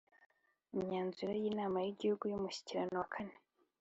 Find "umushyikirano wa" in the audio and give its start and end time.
2.37-3.07